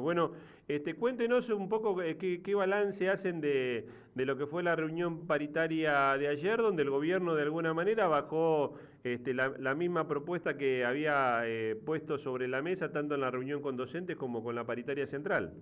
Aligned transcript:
Bueno, 0.00 0.32
este, 0.66 0.94
cuéntenos 0.94 1.48
un 1.50 1.68
poco 1.68 2.02
eh, 2.02 2.16
qué, 2.18 2.54
balance 2.54 3.08
hacen 3.08 3.40
de, 3.40 3.88
lo 4.14 4.36
que 4.36 4.46
fue 4.46 4.62
la 4.62 4.76
reunión 4.76 5.26
paritaria 5.26 6.16
de 6.16 6.28
ayer, 6.28 6.58
donde 6.58 6.82
el 6.82 6.90
gobierno 6.90 7.34
de 7.34 7.42
alguna 7.42 7.72
manera 7.72 8.06
bajó 8.06 8.74
este, 9.04 9.34
la, 9.34 9.74
misma 9.74 10.06
propuesta 10.06 10.56
que 10.56 10.84
había 10.84 11.40
eh, 11.44 11.74
puesto 11.74 12.18
sobre 12.18 12.48
la 12.48 12.62
mesa, 12.62 12.92
tanto 12.92 13.14
en 13.14 13.22
la 13.22 13.30
reunión 13.30 13.62
con 13.62 13.76
docentes 13.76 14.16
como 14.16 14.42
con 14.42 14.54
la 14.54 14.64
paritaria 14.64 15.06
central. 15.06 15.54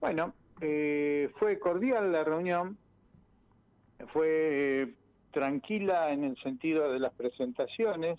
Bueno, 0.00 0.34
eh, 0.60 1.30
fue 1.36 1.58
cordial 1.58 2.12
la 2.12 2.24
reunión, 2.24 2.76
fue 4.12 4.92
tranquila 5.30 6.12
en 6.12 6.24
el 6.24 6.36
sentido 6.38 6.92
de 6.92 6.98
las 6.98 7.12
presentaciones, 7.14 8.18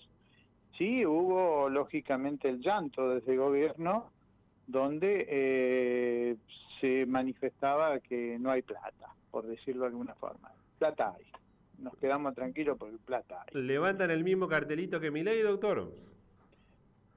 sí, 0.76 1.04
hubo 1.04 1.68
lógicamente 1.68 2.48
el 2.48 2.60
llanto 2.60 3.10
desde 3.10 3.32
el 3.32 3.38
gobierno, 3.38 4.10
donde 4.68 5.26
eh, 5.28 6.36
se 6.80 7.06
manifestaba 7.06 7.98
que 8.00 8.38
no 8.38 8.50
hay 8.50 8.62
plata, 8.62 9.08
por 9.30 9.46
decirlo 9.46 9.82
de 9.82 9.88
alguna 9.88 10.14
forma. 10.14 10.52
Plata 10.78 11.14
hay. 11.16 11.24
Nos 11.78 11.96
quedamos 11.96 12.34
tranquilos 12.34 12.76
porque 12.78 12.98
plata 13.04 13.42
hay. 13.42 13.62
¿Levantan 13.62 14.10
el 14.10 14.22
mismo 14.22 14.46
cartelito 14.46 15.00
que 15.00 15.10
mi 15.10 15.22
ley, 15.22 15.40
doctor? 15.42 15.90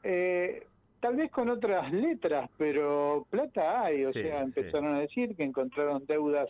Eh, 0.03 0.65
tal 0.99 1.15
vez 1.17 1.29
con 1.29 1.49
otras 1.49 1.91
letras, 1.91 2.49
pero 2.57 3.27
plata 3.29 3.83
hay. 3.83 4.05
O 4.05 4.13
sea, 4.13 4.41
empezaron 4.41 4.95
a 4.95 4.99
decir 4.99 5.35
que 5.35 5.43
encontraron 5.43 6.05
deudas 6.05 6.49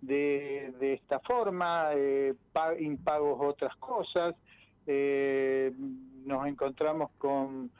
de, 0.00 0.74
de 0.80 0.94
esta 0.94 1.20
forma, 1.20 1.90
eh, 1.94 2.34
impagos 2.80 3.38
otras 3.40 3.76
cosas. 3.76 4.34
Eh, 4.86 5.72
nos 6.24 6.46
encontramos 6.46 7.10
con 7.18 7.70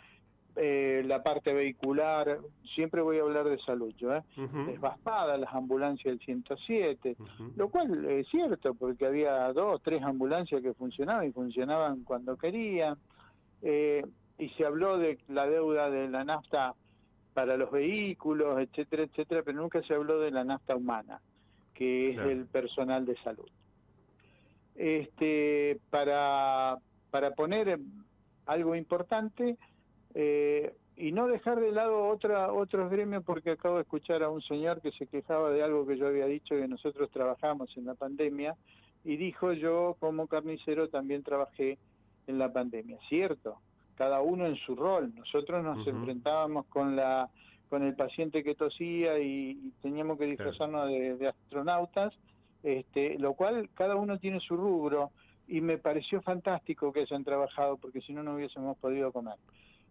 eh, 0.63 1.03
la 1.07 1.23
parte 1.23 1.55
vehicular, 1.55 2.39
siempre 2.75 3.01
voy 3.01 3.17
a 3.17 3.23
hablar 3.23 3.49
de 3.49 3.57
salud 3.61 3.95
yo, 3.97 4.15
¿eh? 4.15 4.23
las 5.39 5.55
ambulancias 5.55 6.13
del 6.13 6.21
107, 6.21 7.17
lo 7.57 7.71
cual 7.71 8.05
es 8.05 8.29
cierto, 8.29 8.75
porque 8.75 9.07
había 9.07 9.51
dos, 9.55 9.81
tres 9.83 10.03
ambulancias 10.03 10.61
que 10.61 10.75
funcionaban 10.75 11.27
y 11.27 11.33
funcionaban 11.33 12.05
cuando 12.05 12.37
querían, 12.37 12.99
eh, 13.63 14.05
y 14.37 14.51
se 14.51 14.67
habló 14.67 14.99
de 14.99 15.19
la 15.29 15.47
deuda 15.47 15.89
de 15.89 16.11
la 16.11 16.25
nafta 16.25 16.75
para 17.33 17.57
los 17.57 17.71
vehículos, 17.71 18.61
etcétera, 18.61 19.05
etcétera, 19.05 19.43
pero 19.43 19.59
nunca 19.63 19.83
se 19.85 19.95
habló 19.95 20.21
de 20.21 20.31
la 20.31 20.45
nafta 20.45 20.77
humana, 20.77 21.23
que 21.73 22.11
es 22.11 22.19
el 22.19 22.45
personal 22.45 23.07
de 23.07 23.17
salud. 23.23 23.49
Este, 24.75 25.81
para, 25.89 26.77
para 27.11 27.31
poner 27.31 27.81
algo 28.45 28.75
importante, 28.75 29.57
eh, 30.15 30.75
y 30.97 31.13
no 31.13 31.29
dejar 31.29 31.61
de 31.61 31.73
lado 31.73 32.09
otra, 32.09 32.53
otros 32.53 32.91
gremios 32.91 33.25
porque 33.25 33.53
acabo 33.53 33.77
de 33.77 33.83
escuchar 33.83 34.23
a 34.23 34.29
un 34.29 34.43
señor 34.43 34.81
que 34.81 34.93
se 34.93 35.07
quejaba 35.07 35.51
de 35.51 35.63
algo 35.63 35.87
que 35.87 35.97
yo 35.97 36.07
había 36.07 36.27
dicho 36.27 36.55
que 36.55 36.69
nosotros 36.69 37.11
trabajamos 37.11 37.75
en 37.77 37.87
la 37.87 37.95
pandemia 37.95 38.55
y 39.05 39.17
dijo 39.17 39.53
yo 39.53 39.97
como 39.99 40.27
carnicero 40.27 40.89
también 40.89 41.23
trabajé 41.23 41.79
en 42.27 42.39
la 42.39 42.53
pandemia. 42.53 42.99
Cierto, 43.09 43.59
cada 43.95 44.21
uno 44.21 44.47
en 44.47 44.57
su 44.57 44.77
rol. 44.77 45.13
Nosotros 45.15 45.65
nos 45.65 45.87
enfrentábamos 45.87 46.67
con 46.67 46.97
la 46.97 47.29
con 47.71 47.85
el 47.85 47.95
paciente 47.95 48.43
que 48.43 48.57
tosía 48.57 49.21
y, 49.21 49.73
teníamos 49.81 50.19
que 50.19 50.27
disfrazarnos 50.27 50.89
de, 50.89 51.29
astronautas, 51.29 52.13
este, 52.65 53.17
lo 53.19 53.35
cual 53.35 53.71
cada 53.75 53.95
uno 53.95 54.19
tiene 54.19 54.41
su 54.41 54.57
rubro 54.57 55.13
y 55.47 55.61
me 55.61 55.79
pareció 55.79 56.21
fantástico 56.21 56.93
que 56.93 57.03
hayan 57.03 57.23
trabajado 57.23 57.77
porque 57.77 58.01
si 58.01 58.13
no 58.13 58.25
no 58.25 58.35
hubiésemos 58.35 58.77
podido 58.79 59.13
comer. 59.13 59.37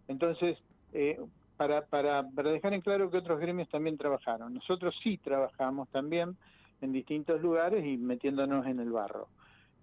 Entonces, 0.09 0.57
eh, 0.91 1.21
para, 1.55 1.85
para, 1.85 2.23
para 2.23 2.52
dejar 2.52 2.73
en 2.73 2.81
claro 2.81 3.09
que 3.11 3.17
otros 3.17 3.39
gremios 3.39 3.69
también 3.69 3.95
trabajaron. 3.95 4.53
Nosotros 4.55 4.95
sí 5.03 5.17
trabajamos 5.17 5.88
también 5.89 6.35
en 6.81 6.91
distintos 6.91 7.41
lugares 7.41 7.85
y 7.85 7.95
metiéndonos 7.97 8.66
en 8.66 8.79
el 8.79 8.91
barro. 8.91 9.27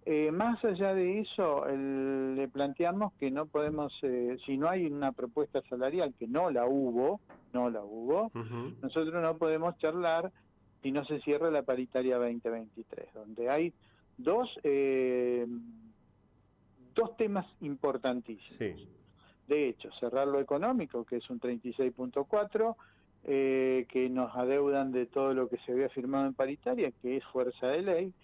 Eh, 0.04 0.30
más 0.32 0.64
allá 0.64 0.94
de 0.94 1.20
eso, 1.20 1.64
le 1.66 2.48
planteamos 2.48 3.12
que 3.14 3.30
no 3.30 3.46
podemos, 3.46 3.92
eh, 4.02 4.36
si 4.44 4.56
no 4.56 4.68
hay 4.68 4.86
una 4.86 5.12
propuesta 5.12 5.62
salarial, 5.68 6.14
que 6.18 6.26
no 6.26 6.50
la 6.50 6.66
hubo, 6.66 7.20
no 7.52 7.70
la 7.70 7.82
hubo, 7.84 8.30
nosotros 8.82 9.22
no 9.22 9.36
podemos 9.36 9.76
charlar 9.78 10.32
si 10.82 10.92
no 10.92 11.04
se 11.04 11.20
cierra 11.20 11.50
la 11.50 11.62
paritaria 11.62 12.18
2023, 12.18 13.14
donde 13.14 13.50
hay 13.50 13.72
dos, 14.16 14.48
dos 16.94 17.16
temas 17.16 17.46
importantísimos. 17.60 18.95
De 19.48 19.68
hecho, 19.68 19.90
cerrar 20.00 20.26
lo 20.26 20.40
económico, 20.40 21.04
que 21.04 21.16
es 21.16 21.30
un 21.30 21.40
36.4, 21.40 22.76
eh, 23.24 23.86
que 23.88 24.08
nos 24.08 24.34
adeudan 24.36 24.92
de 24.92 25.06
todo 25.06 25.34
lo 25.34 25.48
que 25.48 25.58
se 25.58 25.72
había 25.72 25.88
firmado 25.88 26.26
en 26.26 26.34
paritaria, 26.34 26.92
que 27.02 27.16
es 27.16 27.24
fuerza 27.26 27.68
de 27.68 27.82
ley, 27.82 28.14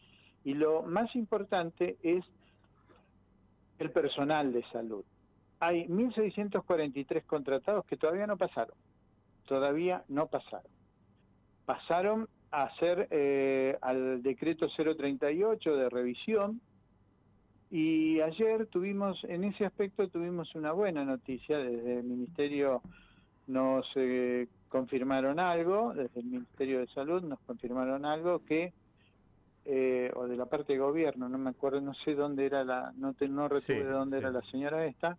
y 0.44 0.54
lo 0.54 0.82
más 0.82 1.14
importante 1.14 1.96
es 2.02 2.24
el 3.78 3.90
personal 3.90 4.52
de 4.52 4.62
salud. 4.70 5.04
Hay 5.60 5.86
1.643 5.86 7.24
contratados 7.24 7.84
que 7.86 7.96
todavía 7.96 8.26
no 8.26 8.36
pasaron, 8.36 8.76
todavía 9.46 10.04
no 10.08 10.26
pasaron. 10.26 10.70
Pasaron 11.64 12.28
a 12.50 12.64
hacer 12.64 13.08
eh, 13.10 13.78
al 13.80 14.22
decreto 14.22 14.68
038 14.68 15.76
de 15.76 15.88
revisión, 15.88 16.60
y 17.72 18.20
ayer 18.20 18.66
tuvimos, 18.66 19.24
en 19.24 19.44
ese 19.44 19.64
aspecto 19.64 20.06
tuvimos 20.06 20.54
una 20.54 20.72
buena 20.72 21.06
noticia, 21.06 21.56
desde 21.56 22.00
el 22.00 22.04
Ministerio 22.04 22.82
nos 23.46 23.86
eh, 23.94 24.46
confirmaron 24.68 25.40
algo, 25.40 25.94
desde 25.94 26.20
el 26.20 26.26
Ministerio 26.26 26.80
de 26.80 26.86
Salud 26.88 27.22
nos 27.22 27.40
confirmaron 27.40 28.04
algo 28.04 28.44
que, 28.44 28.74
eh, 29.64 30.12
o 30.14 30.28
de 30.28 30.36
la 30.36 30.44
parte 30.44 30.74
de 30.74 30.80
gobierno, 30.80 31.30
no 31.30 31.38
me 31.38 31.48
acuerdo, 31.48 31.80
no 31.80 31.94
sé 31.94 32.14
dónde 32.14 32.44
era 32.44 32.62
la, 32.62 32.92
no, 32.94 33.14
te, 33.14 33.26
no 33.26 33.48
retuve 33.48 33.84
de 33.84 33.90
dónde 33.90 34.18
era 34.18 34.30
la 34.30 34.42
señora 34.50 34.84
esta, 34.84 35.16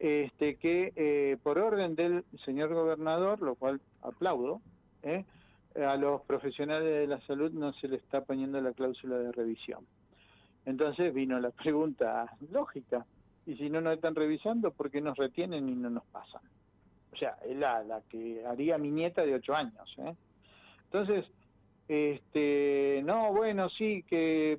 este, 0.00 0.56
que 0.56 0.92
eh, 0.96 1.36
por 1.40 1.56
orden 1.60 1.94
del 1.94 2.24
señor 2.44 2.74
gobernador, 2.74 3.40
lo 3.40 3.54
cual 3.54 3.80
aplaudo, 4.02 4.60
a 5.76 5.96
los 5.96 6.22
profesionales 6.22 6.88
de 6.88 7.06
la 7.06 7.20
salud 7.28 7.52
no 7.52 7.72
se 7.74 7.86
le 7.86 7.94
está 7.94 8.24
poniendo 8.24 8.60
la 8.60 8.72
cláusula 8.72 9.18
de 9.18 9.30
revisión. 9.30 9.86
Entonces 10.66 11.14
vino 11.14 11.38
la 11.40 11.50
pregunta 11.50 12.26
lógica, 12.50 13.06
y 13.46 13.54
si 13.54 13.70
no 13.70 13.80
nos 13.80 13.94
están 13.94 14.14
revisando, 14.14 14.72
¿por 14.72 14.90
qué 14.90 15.00
nos 15.00 15.16
retienen 15.16 15.68
y 15.68 15.76
no 15.76 15.88
nos 15.88 16.04
pasan? 16.06 16.42
O 17.12 17.16
sea, 17.16 17.38
es 17.48 17.56
la, 17.56 17.82
la 17.84 18.02
que 18.02 18.44
haría 18.44 18.76
mi 18.76 18.90
nieta 18.90 19.24
de 19.24 19.34
ocho 19.34 19.54
años. 19.54 19.94
¿eh? 19.98 20.14
Entonces, 20.84 21.24
este, 21.88 23.02
no, 23.04 23.32
bueno, 23.32 23.70
sí, 23.70 24.02
que... 24.02 24.58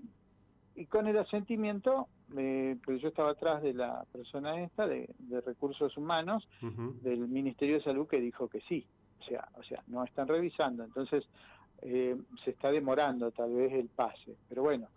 Y 0.76 0.86
con 0.86 1.08
el 1.08 1.18
asentimiento, 1.18 2.08
eh, 2.38 2.78
pues 2.86 3.02
yo 3.02 3.10
estaba 3.10 3.32
atrás 3.32 3.62
de 3.62 3.74
la 3.74 4.06
persona 4.12 4.62
esta, 4.62 4.88
de, 4.88 5.10
Recursos 5.46 5.98
Humanos, 5.98 6.48
del 7.02 7.28
Ministerio 7.28 7.76
de 7.76 7.84
Salud, 7.84 8.08
que 8.08 8.22
dijo 8.22 8.48
que 8.48 8.62
sí. 8.62 8.86
O 9.20 9.24
sea, 9.24 9.48
o 9.56 9.64
sea 9.64 9.84
no 9.88 10.04
están 10.04 10.28
revisando. 10.28 10.84
Entonces, 10.84 11.28
eh, 11.82 12.16
se 12.46 12.52
está 12.52 12.72
demorando 12.72 13.32
tal 13.32 13.54
vez 13.54 13.74
el 13.74 13.88
pase. 13.88 14.38
Pero 14.48 14.62
bueno, 14.64 14.88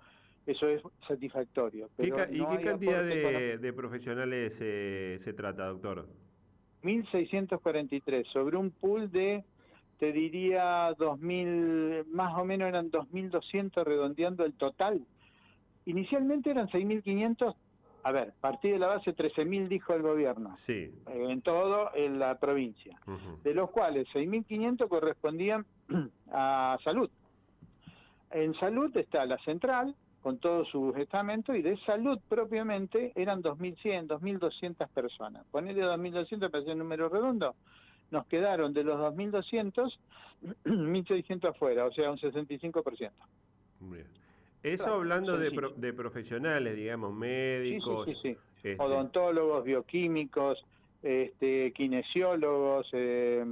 eso 0.46 0.68
es 0.68 0.82
satisfactorio. 1.06 1.88
¿Y 1.98 2.10
qué 2.10 2.64
cantidad 2.64 3.04
de, 3.04 3.72
profesionales 3.72 4.52
eh, 4.60 5.20
se 5.24 5.32
trata, 5.32 5.66
doctor? 5.66 6.06
1.643, 6.82 8.26
sobre 8.32 8.56
un 8.56 8.70
pool 8.70 9.10
de, 9.10 9.44
te 9.98 10.12
diría, 10.12 10.90
2.000, 10.92 12.06
más 12.06 12.38
o 12.38 12.44
menos 12.44 12.68
eran 12.68 12.90
2.200 12.90 13.84
redondeando 13.84 14.44
el 14.44 14.54
total. 14.54 15.04
Inicialmente 15.84 16.50
eran 16.50 16.68
6.500, 16.68 17.54
a 18.02 18.12
ver, 18.12 18.32
partí 18.40 18.70
de 18.70 18.78
la 18.78 18.86
base 18.86 19.14
13.000 19.14 19.68
dijo 19.68 19.92
el 19.92 20.02
gobierno, 20.02 20.56
sí. 20.56 20.72
Eh, 20.72 21.26
en 21.28 21.42
todo 21.42 21.90
en 21.94 22.18
la 22.18 22.38
provincia, 22.38 22.98
de 23.42 23.54
los 23.54 23.70
cuales 23.70 24.08
6.500 24.14 24.88
correspondían 24.88 25.66
a 26.32 26.78
salud. 26.82 27.10
En 28.30 28.54
salud 28.54 28.96
está 28.96 29.26
la 29.26 29.38
central, 29.38 29.94
con 30.22 30.38
todos 30.38 30.68
sus 30.68 30.96
estamentos 30.96 31.56
y 31.56 31.62
de 31.62 31.76
salud 31.78 32.18
propiamente 32.28 33.12
eran 33.14 33.42
2.100, 33.42 34.06
2.200 34.06 34.88
personas. 34.88 35.44
Ponerle 35.50 35.82
2.200 35.82 36.50
para 36.50 36.64
ser 36.64 36.72
un 36.74 36.80
número 36.80 37.08
redondo, 37.08 37.54
nos 38.10 38.26
quedaron 38.26 38.72
de 38.72 38.84
los 38.84 38.98
2.200, 38.98 39.96
1.600 40.64 41.44
afuera, 41.50 41.86
o 41.86 41.92
sea, 41.92 42.10
un 42.10 42.18
65%. 42.18 43.10
Bien. 43.80 44.06
Eso 44.62 44.92
hablando 44.92 45.38
de, 45.38 45.50
de, 45.76 45.92
profesionales, 45.94 46.76
digamos, 46.76 47.14
médicos. 47.14 48.04
Sí, 48.04 48.14
sí, 48.14 48.20
sí, 48.22 48.38
este 48.56 48.76
Odontólogos, 48.82 49.64
bioquímicos, 49.64 50.62
este, 51.02 51.72
kinesiólogos, 51.72 52.90
eh, 52.92 53.42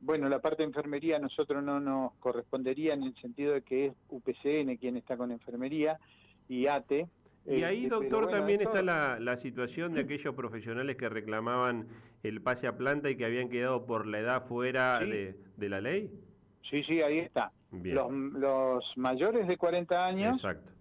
bueno, 0.00 0.28
la 0.28 0.40
parte 0.40 0.62
de 0.62 0.68
enfermería 0.68 1.16
a 1.16 1.18
nosotros 1.18 1.62
no 1.62 1.78
nos 1.78 2.14
correspondería 2.14 2.94
en 2.94 3.04
el 3.04 3.14
sentido 3.16 3.52
de 3.52 3.62
que 3.62 3.86
es 3.86 3.92
UPCN 4.08 4.76
quien 4.76 4.96
está 4.96 5.16
con 5.16 5.30
enfermería 5.30 5.98
y 6.48 6.66
ATE. 6.66 7.08
Y 7.46 7.62
ahí, 7.62 7.84
este, 7.84 7.88
doctor, 7.88 8.30
también 8.30 8.60
está 8.60 8.82
la, 8.82 9.36
situación 9.36 9.94
de 9.94 10.02
aquellos 10.02 10.34
profesionales 10.34 10.96
que 10.96 11.08
reclamaban 11.08 11.88
el 12.22 12.42
pase 12.42 12.66
a 12.66 12.76
planta 12.76 13.10
y 13.10 13.16
que 13.16 13.24
habían 13.24 13.48
quedado 13.48 13.86
por 13.86 14.06
la 14.06 14.18
edad 14.18 14.46
fuera 14.46 14.98
de, 14.98 15.68
la 15.68 15.80
ley? 15.80 16.10
Sí, 16.68 16.82
sí, 16.84 17.00
ahí 17.00 17.18
está. 17.18 17.50
Los, 17.72 18.12
los, 18.12 18.84
mayores 18.96 19.46
de 19.46 19.56
40 19.56 20.06
años 20.06 20.36
Exacto. 20.36 20.72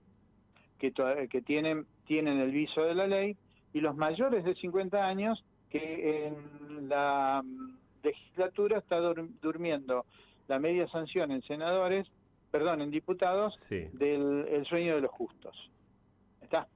Que, 0.77 0.91
que 1.29 1.41
tienen, 1.41 1.85
tienen 2.05 2.39
el 2.39 2.51
viso 2.51 2.83
de 2.83 2.95
la 2.95 3.07
ley 3.07 3.37
y 3.73 3.81
los 3.81 3.95
mayores 3.95 4.43
de 4.43 4.55
50 4.55 5.05
años 5.05 5.43
que 5.69 6.27
en 6.27 6.89
la 6.89 7.41
mm, 7.43 7.78
legislatura 8.03 8.79
está 8.79 8.99
durmiendo 8.99 10.05
la 10.47 10.59
media 10.59 10.87
sanción 10.87 11.31
en 11.31 11.41
senadores, 11.43 12.07
perdón, 12.51 12.81
en 12.81 12.91
diputados, 12.91 13.55
del 13.69 14.47
el 14.49 14.65
sueño 14.65 14.95
de 14.95 15.01
los 15.01 15.11
justos. 15.11 15.71
¿Está? 16.41 16.67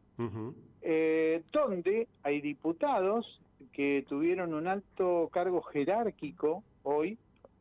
Eh, 0.81 1.43
donde 1.51 2.07
hay 2.23 2.41
diputados 2.41 3.41
que 3.71 4.05
tuvieron 4.07 4.53
un 4.53 4.67
alto 4.67 5.29
cargo 5.31 5.61
jerárquico 5.61 6.63
hoy, 6.83 7.17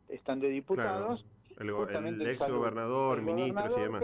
están 0.09 0.41
de 0.41 0.49
diputados. 0.49 1.25
El, 1.59 1.70
ex 1.70 2.38
gobernador, 2.49 3.23
ministro 3.23 3.79
y 3.79 3.82
demás. 3.82 4.03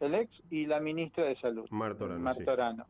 el 0.00 0.14
ex 0.14 0.42
y 0.50 0.66
la 0.66 0.80
ministra 0.80 1.24
de 1.24 1.36
Salud, 1.36 1.66
Martorano. 1.70 2.20
Martorano. 2.20 2.86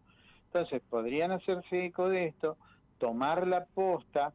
Entonces, 0.47 0.83
podrían 0.91 1.31
hacerse 1.31 1.87
eco 1.87 2.09
de 2.09 2.27
esto, 2.27 2.57
tomar 2.99 3.47
la 3.47 3.65
posta, 3.65 4.33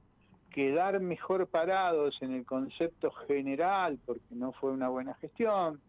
quedar 0.57 0.99
mejor 0.99 1.45
parados 1.45 2.17
en 2.23 2.33
el 2.33 2.43
concepto 2.43 3.11
general, 3.27 3.99
porque 4.07 4.25
no 4.31 4.53
fue 4.53 4.71
una 4.71 4.89
buena 4.89 5.13
gestión, 5.13 5.79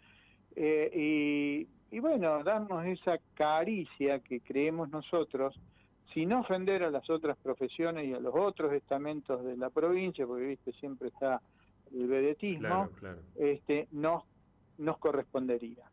eh, 0.56 0.90
y 0.94 1.78
y 1.90 2.00
bueno, 2.00 2.42
darnos 2.44 2.84
esa 2.84 3.18
caricia 3.34 4.18
que 4.20 4.40
creemos 4.40 4.90
nosotros, 4.90 5.58
sin 6.12 6.32
ofender 6.32 6.82
a 6.84 6.90
las 6.90 7.08
otras 7.08 7.36
profesiones 7.38 8.06
y 8.06 8.12
a 8.12 8.20
los 8.20 8.34
otros 8.34 8.72
estamentos 8.72 9.42
de 9.42 9.56
la 9.56 9.70
provincia, 9.70 10.26
porque 10.26 10.46
viste 10.46 10.72
siempre 10.72 11.08
está 11.08 11.40
el 11.92 12.06
vedetismo, 12.06 12.90
este 13.36 13.88
nos 13.92 14.24
nos 14.76 14.98
correspondería. 14.98 15.84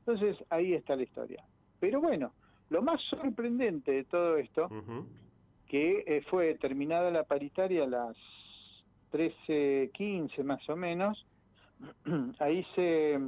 Entonces 0.00 0.36
ahí 0.50 0.74
está 0.74 0.96
la 0.96 1.02
historia. 1.02 1.42
Pero 1.80 2.00
bueno, 2.00 2.32
lo 2.70 2.82
más 2.82 3.00
sorprendente 3.02 3.92
de 3.92 4.04
todo 4.04 4.36
esto, 4.36 4.68
que 5.68 6.04
eh, 6.06 6.22
fue 6.30 6.54
terminada 6.54 7.10
la 7.10 7.24
paritaria 7.24 7.84
a 7.84 7.86
las 7.86 8.16
13.15 9.12 10.42
más 10.44 10.68
o 10.68 10.76
menos, 10.76 11.26
ahí 12.40 12.66
se 12.74 13.18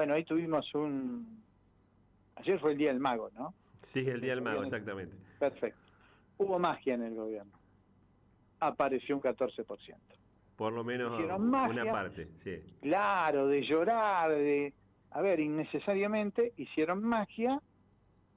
bueno, 0.00 0.14
ahí 0.14 0.24
tuvimos 0.24 0.74
un... 0.74 1.42
Ayer 2.36 2.58
fue 2.58 2.72
el 2.72 2.78
Día 2.78 2.88
del 2.88 3.00
Mago, 3.00 3.28
¿no? 3.34 3.52
Sí, 3.92 3.98
el 4.00 4.22
Día 4.22 4.30
del 4.30 4.40
Mago, 4.40 4.62
exactamente. 4.64 5.14
Perfecto. 5.38 5.78
Hubo 6.38 6.58
magia 6.58 6.94
en 6.94 7.02
el 7.02 7.14
gobierno. 7.14 7.52
Apareció 8.60 9.14
un 9.16 9.20
14%. 9.20 9.66
Por 10.56 10.72
lo 10.72 10.84
menos 10.84 11.20
una 11.20 11.92
parte, 11.92 12.28
sí. 12.42 12.62
Claro, 12.80 13.46
de 13.46 13.62
llorar, 13.62 14.30
de... 14.30 14.72
A 15.10 15.20
ver, 15.20 15.38
innecesariamente 15.38 16.54
hicieron 16.56 17.02
magia 17.02 17.60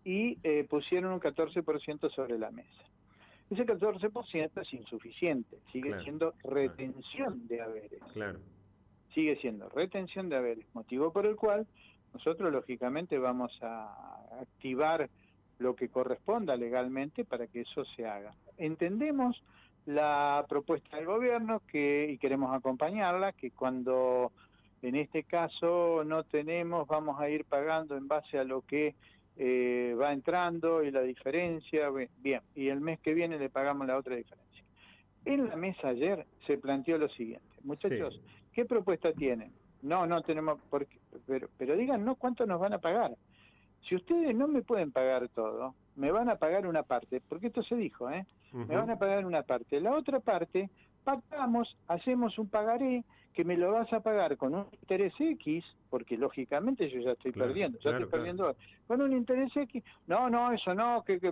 y 0.04 0.38
eh, 0.44 0.66
pusieron 0.70 1.14
un 1.14 1.20
14% 1.20 2.14
sobre 2.14 2.38
la 2.38 2.52
mesa. 2.52 2.84
Ese 3.50 3.66
14% 3.66 4.62
es 4.62 4.74
insuficiente, 4.74 5.58
sigue 5.72 6.02
siendo 6.04 6.34
retención 6.44 7.48
de 7.48 7.62
haberes. 7.62 8.02
Claro 8.14 8.40
sigue 9.14 9.36
siendo 9.38 9.70
retención 9.70 10.30
de 10.30 10.38
haberes, 10.38 10.66
motivo 10.74 11.12
por 11.12 11.26
el 11.26 11.36
cual 11.36 11.68
nosotros 12.14 12.52
lógicamente 12.52 13.18
vamos 13.18 13.52
a 13.62 14.20
activar 14.42 15.10
lo 15.60 15.76
que 15.76 15.90
corresponda 15.90 16.56
legalmente 16.56 17.26
para 17.26 17.48
que 17.48 17.62
eso 17.62 17.86
se 17.96 18.06
haga. 18.06 18.34
Entendemos 18.58 19.42
la 19.86 20.46
propuesta 20.48 20.98
del 20.98 21.06
gobierno 21.06 21.62
que 21.68 22.08
y 22.10 22.18
queremos 22.18 22.56
acompañarla, 22.56 23.34
que 23.34 23.52
cuando 23.52 24.32
en 24.82 24.96
este 24.96 25.24
caso 25.24 26.04
no 26.06 26.24
tenemos, 26.24 26.88
vamos 26.88 27.20
a 27.20 27.30
ir 27.30 27.46
pagando 27.46 27.96
en 27.96 28.08
base 28.08 28.38
a 28.38 28.44
lo 28.44 28.62
que 28.62 28.96
eh, 29.38 29.95
va 30.00 30.13
entrando 30.13 30.83
y 30.83 30.91
la 30.91 31.01
diferencia, 31.01 31.89
bien, 32.19 32.41
y 32.56 32.68
el 32.68 32.81
mes 32.81 33.00
que 33.00 33.13
viene 33.13 33.38
le 33.38 33.50
pagamos 33.50 33.88
la 33.88 33.97
otra 33.97 34.15
diferencia. 34.15 34.63
En 35.25 35.47
la 35.47 35.56
mesa 35.56 35.89
ayer 35.89 36.25
se 36.45 36.57
planteó 36.57 36.97
lo 36.97 37.09
siguiente, 37.09 37.47
muchachos, 37.63 38.21
¿Qué 38.53 38.65
propuesta 38.65 39.12
tienen? 39.13 39.51
No, 39.81 40.06
no 40.06 40.21
tenemos, 40.21 40.59
porque, 40.69 41.00
pero, 41.25 41.50
pero 41.57 41.75
díganos 41.75 42.18
cuánto 42.18 42.45
nos 42.45 42.59
van 42.59 42.74
a 42.74 42.77
pagar. 42.77 43.15
Si 43.88 43.95
ustedes 43.95 44.33
no 44.35 44.47
me 44.47 44.62
pueden 44.62 44.91
pagar 44.91 45.27
todo, 45.30 45.75
me 45.95 46.12
van 46.12 46.30
a 46.30 46.35
pagar 46.35 46.68
una 46.68 46.83
parte, 46.83 47.21
porque 47.27 47.47
esto 47.47 47.63
se 47.63 47.75
dijo, 47.75 48.09
¿eh? 48.09 48.25
Me 48.53 48.77
van 48.77 48.91
a 48.91 49.00
pagar 49.00 49.25
una 49.25 49.41
parte. 49.41 49.81
La 49.81 49.94
otra 49.94 50.19
parte, 50.19 50.69
pagamos, 51.04 51.76
hacemos 51.88 52.38
un 52.38 52.48
pagaré 52.50 53.04
que 53.34 53.44
me 53.44 53.58
lo 53.58 53.72
vas 53.72 53.92
a 53.92 54.00
pagar 54.00 54.38
con 54.38 54.54
un 54.54 54.68
interés 54.82 55.14
X, 55.20 55.66
porque 55.90 56.18
lógicamente 56.18 56.90
yo 56.90 57.00
ya 57.00 57.12
estoy 57.12 57.32
perdiendo, 57.32 57.80
ya 57.80 57.92
estoy 57.92 58.06
perdiendo 58.06 58.56
con 58.88 59.02
un 59.02 59.12
interés 59.12 59.56
X. 59.56 59.84
No, 60.08 60.30
no, 60.30 60.52
eso 60.52 60.74
no, 60.74 61.04
que, 61.04 61.20
que 61.20 61.32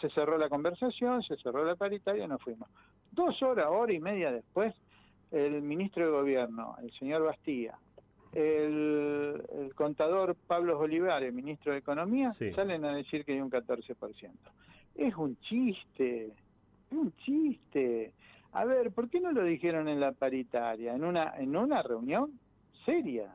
se 0.00 0.10
cerró 0.10 0.36
la 0.36 0.48
conversación, 0.48 1.22
se 1.22 1.36
cerró 1.36 1.64
la 1.64 1.76
paritaria, 1.76 2.26
nos 2.26 2.42
fuimos. 2.42 2.68
Dos 3.12 3.40
horas, 3.42 3.66
hora 3.70 3.92
y 3.92 4.00
media 4.00 4.32
después, 4.32 4.74
el 5.30 5.62
ministro 5.62 6.06
de 6.06 6.10
Gobierno, 6.10 6.74
el 6.82 6.90
señor 6.92 7.22
Bastía, 7.22 7.78
el, 8.32 9.72
contador 9.74 10.36
Pablo 10.46 10.78
Olivares, 10.78 11.32
ministro 11.32 11.72
de 11.72 11.78
Economía, 11.78 12.32
salen 12.54 12.84
a 12.84 12.94
decir 12.94 13.24
que 13.24 13.32
hay 13.32 13.40
un 13.40 13.50
14%. 13.50 14.30
Es 14.94 15.14
un 15.16 15.38
chiste, 15.40 16.26
es 16.26 16.92
un 16.92 17.12
chiste. 17.24 18.12
A 18.52 18.64
ver, 18.64 18.90
¿por 18.92 19.08
qué 19.10 19.20
no 19.20 19.32
lo 19.32 19.44
dijeron 19.44 19.88
en 19.88 20.00
la 20.00 20.12
paritaria, 20.12 20.94
en 20.94 21.04
una, 21.04 21.34
en 21.36 21.56
una 21.56 21.82
reunión 21.82 22.38
seria? 22.84 23.34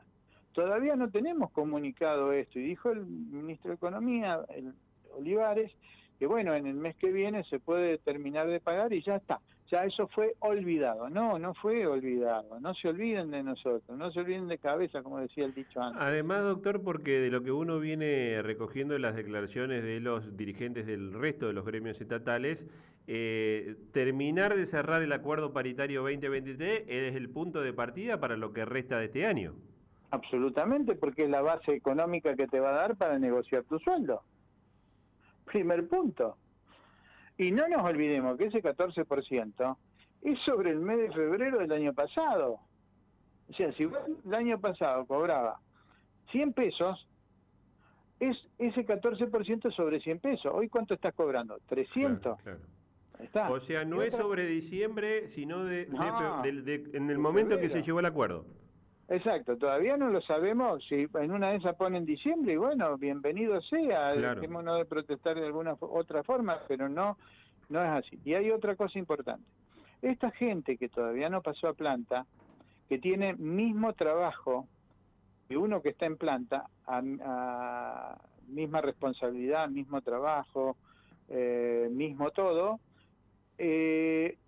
Todavía 0.52 0.96
no 0.96 1.10
tenemos 1.10 1.50
comunicado 1.50 2.32
esto. 2.32 2.58
Y 2.58 2.62
dijo 2.62 2.90
el 2.90 3.06
ministro 3.06 3.70
de 3.70 3.76
Economía, 3.76 4.40
el 4.54 4.72
Olivares, 5.16 5.72
que 6.18 6.26
bueno, 6.26 6.54
en 6.54 6.66
el 6.66 6.74
mes 6.74 6.96
que 6.96 7.10
viene 7.10 7.44
se 7.44 7.58
puede 7.58 7.98
terminar 7.98 8.46
de 8.48 8.60
pagar 8.60 8.92
y 8.92 9.02
ya 9.02 9.16
está 9.16 9.40
ya 9.70 9.84
eso 9.84 10.08
fue 10.08 10.34
olvidado. 10.40 11.08
No, 11.08 11.38
no 11.38 11.54
fue 11.54 11.86
olvidado. 11.86 12.60
No 12.60 12.74
se 12.74 12.88
olviden 12.88 13.30
de 13.30 13.42
nosotros, 13.42 13.96
no 13.96 14.10
se 14.12 14.20
olviden 14.20 14.48
de 14.48 14.58
cabeza, 14.58 15.02
como 15.02 15.18
decía 15.18 15.44
el 15.44 15.54
dicho 15.54 15.80
antes. 15.80 16.00
Además, 16.02 16.42
doctor, 16.42 16.82
porque 16.82 17.18
de 17.20 17.30
lo 17.30 17.42
que 17.42 17.52
uno 17.52 17.80
viene 17.80 18.42
recogiendo 18.42 18.98
las 18.98 19.16
declaraciones 19.16 19.82
de 19.82 20.00
los 20.00 20.36
dirigentes 20.36 20.86
del 20.86 21.12
resto 21.12 21.46
de 21.46 21.54
los 21.54 21.64
gremios 21.64 22.00
estatales, 22.00 22.58
eh, 23.06 23.76
terminar 23.92 24.56
de 24.56 24.64
cerrar 24.66 25.02
el 25.02 25.12
acuerdo 25.12 25.52
paritario 25.52 26.02
2023 26.02 26.84
es 26.88 27.14
el 27.14 27.28
punto 27.28 27.60
de 27.60 27.72
partida 27.72 28.18
para 28.18 28.36
lo 28.36 28.52
que 28.52 28.64
resta 28.64 28.98
de 28.98 29.06
este 29.06 29.26
año. 29.26 29.54
Absolutamente, 30.10 30.94
porque 30.94 31.24
es 31.24 31.30
la 31.30 31.42
base 31.42 31.72
económica 31.72 32.34
que 32.34 32.46
te 32.46 32.60
va 32.60 32.70
a 32.70 32.76
dar 32.76 32.96
para 32.96 33.18
negociar 33.18 33.64
tu 33.64 33.78
sueldo. 33.78 34.22
Primer 35.44 35.88
punto. 35.88 36.36
Y 37.36 37.50
no 37.50 37.68
nos 37.68 37.84
olvidemos 37.84 38.38
que 38.38 38.46
ese 38.46 38.62
14% 38.62 39.76
es 40.22 40.38
sobre 40.40 40.70
el 40.70 40.78
mes 40.78 40.98
de 40.98 41.12
febrero 41.12 41.58
del 41.58 41.72
año 41.72 41.92
pasado. 41.92 42.60
O 43.48 43.52
sea, 43.52 43.72
si 43.72 43.82
el 43.82 44.34
año 44.34 44.58
pasado 44.60 45.04
cobraba 45.04 45.58
100 46.30 46.52
pesos, 46.52 47.06
es 48.20 48.36
ese 48.58 48.86
14% 48.86 49.74
sobre 49.74 50.00
100 50.00 50.20
pesos. 50.20 50.52
¿Hoy 50.54 50.68
cuánto 50.68 50.94
estás 50.94 51.12
cobrando? 51.14 51.58
300. 51.66 52.38
O 53.50 53.60
sea, 53.60 53.84
no 53.84 54.02
es 54.02 54.14
sobre 54.14 54.46
diciembre, 54.46 55.28
sino 55.28 55.64
de, 55.64 55.88
en 56.92 57.10
el 57.10 57.18
momento 57.18 57.58
que 57.58 57.68
se 57.68 57.82
llegó 57.82 58.00
el 58.00 58.06
acuerdo. 58.06 58.44
Exacto, 59.08 59.58
todavía 59.58 59.98
no 59.98 60.08
lo 60.08 60.22
sabemos, 60.22 60.82
si 60.88 61.06
en 61.14 61.30
una 61.30 61.50
de 61.50 61.56
esas 61.56 61.76
ponen 61.76 62.06
diciembre, 62.06 62.54
y 62.54 62.56
bueno, 62.56 62.96
bienvenido 62.96 63.60
sea, 63.60 64.14
claro. 64.14 64.36
dejémonos 64.36 64.78
de 64.78 64.86
protestar 64.86 65.38
de 65.38 65.44
alguna 65.44 65.76
otra 65.78 66.22
forma, 66.22 66.60
pero 66.68 66.88
no, 66.88 67.18
no 67.68 67.82
es 67.82 67.90
así. 67.90 68.18
Y 68.24 68.32
hay 68.32 68.50
otra 68.50 68.76
cosa 68.76 68.98
importante, 68.98 69.44
esta 70.00 70.30
gente 70.30 70.78
que 70.78 70.88
todavía 70.88 71.28
no 71.28 71.42
pasó 71.42 71.68
a 71.68 71.74
planta, 71.74 72.24
que 72.88 72.98
tiene 72.98 73.34
mismo 73.34 73.92
trabajo 73.92 74.68
que 75.48 75.56
uno 75.56 75.82
que 75.82 75.90
está 75.90 76.06
en 76.06 76.16
planta, 76.16 76.64
a, 76.86 78.16
misma 78.48 78.80
responsabilidad, 78.80 79.68
mismo 79.68 80.00
trabajo, 80.00 80.76
eh, 81.28 81.88
mismo 81.90 82.30
todo, 82.30 82.80
eh, 83.58 84.38